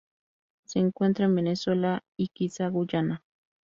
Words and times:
Se 0.65 0.79
encuentra 0.79 1.25
en 1.25 1.35
Venezuela 1.35 2.03
y 2.17 2.29
quizá 2.29 2.67
Guyana. 2.69 3.21